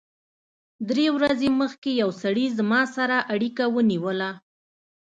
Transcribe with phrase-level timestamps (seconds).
[0.89, 4.31] درې ورځې مخکې یو سړي زما سره اړیکه ونیوله